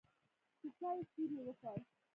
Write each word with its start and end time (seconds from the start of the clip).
د 0.59 0.63
چايو 0.77 1.03
سور 1.11 1.29
يې 1.35 1.41
وکړ. 1.47 1.77